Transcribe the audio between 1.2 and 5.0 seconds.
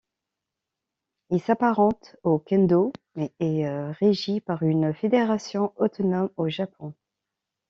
Il s'apparente au kendō, mais est régi par une